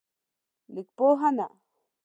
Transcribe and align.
لیکپوهنه 0.73 1.47